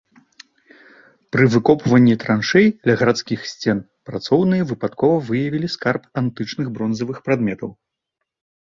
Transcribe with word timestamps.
Пры 1.35 1.45
выкопванні 1.55 2.15
траншэй 2.23 2.67
ля 2.91 2.97
гарадскіх 3.03 3.39
сцен 3.51 3.77
працоўныя 4.11 4.63
выпадкова 4.73 5.23
выявілі 5.29 5.67
скарб 5.77 6.03
антычных 6.25 6.67
бронзавых 6.81 7.17
прадметаў. 7.31 7.69